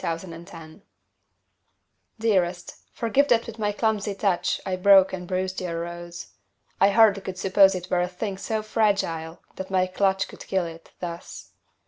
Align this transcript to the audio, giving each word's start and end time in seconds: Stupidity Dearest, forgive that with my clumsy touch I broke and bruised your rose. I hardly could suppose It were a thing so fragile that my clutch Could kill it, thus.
Stupidity 0.17 0.81
Dearest, 2.17 2.87
forgive 2.91 3.27
that 3.27 3.45
with 3.45 3.59
my 3.59 3.71
clumsy 3.71 4.15
touch 4.15 4.59
I 4.65 4.75
broke 4.75 5.13
and 5.13 5.27
bruised 5.27 5.61
your 5.61 5.79
rose. 5.79 6.33
I 6.79 6.89
hardly 6.89 7.21
could 7.21 7.37
suppose 7.37 7.75
It 7.75 7.91
were 7.91 8.01
a 8.01 8.07
thing 8.07 8.39
so 8.39 8.63
fragile 8.63 9.43
that 9.57 9.69
my 9.69 9.85
clutch 9.85 10.27
Could 10.27 10.47
kill 10.47 10.65
it, 10.65 10.91
thus. 11.01 11.51